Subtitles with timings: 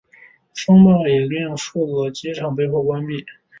[0.55, 3.23] 风暴也令数个机场被迫关闭。